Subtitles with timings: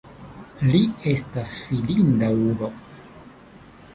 [0.75, 0.79] Li
[1.11, 2.73] estas fidinda ulo.